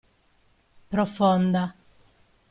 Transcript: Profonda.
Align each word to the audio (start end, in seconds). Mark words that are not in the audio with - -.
Profonda. 0.93 1.63